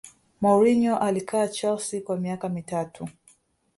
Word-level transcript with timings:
mourinho 0.41 0.97
alikaa 0.99 1.47
chelsea 1.47 2.01
kwa 2.01 2.17
miaka 2.17 2.49
mitatu 2.49 3.07